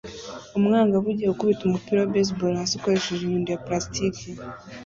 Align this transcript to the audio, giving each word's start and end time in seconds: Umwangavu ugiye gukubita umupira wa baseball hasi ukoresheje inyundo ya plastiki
Umwangavu 0.57 1.07
ugiye 1.11 1.29
gukubita 1.31 1.61
umupira 1.65 1.97
wa 1.99 2.11
baseball 2.13 2.53
hasi 2.59 2.73
ukoresheje 2.75 3.21
inyundo 3.23 3.49
ya 3.51 3.61
plastiki 3.65 4.27